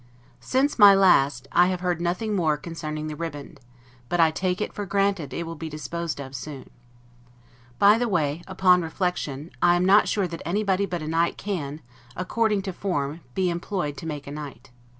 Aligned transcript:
Since 0.39 0.79
my 0.79 0.95
last, 0.95 1.47
I 1.51 1.67
have 1.67 1.81
heard 1.81 2.01
nothing 2.01 2.35
more 2.35 2.57
concerning 2.57 3.05
the 3.05 3.15
ribband; 3.15 3.59
but 4.09 4.19
I 4.19 4.31
take 4.31 4.59
it 4.59 4.73
for 4.73 4.83
granted 4.87 5.31
it 5.31 5.45
will 5.45 5.53
be 5.53 5.69
disposed 5.69 6.19
of 6.19 6.35
soon. 6.35 6.71
By 7.77 7.99
the 7.99 8.09
way, 8.09 8.41
upon 8.47 8.81
reflection, 8.81 9.51
I 9.61 9.75
am 9.75 9.85
not 9.85 10.07
sure 10.07 10.27
that 10.27 10.41
anybody 10.43 10.87
but 10.87 11.03
a 11.03 11.07
knight 11.07 11.37
can, 11.37 11.81
according 12.15 12.63
to 12.63 12.73
form, 12.73 13.21
be 13.35 13.51
employed 13.51 13.95
to 13.97 14.07
make 14.07 14.25
a 14.25 14.31
knight. 14.31 14.71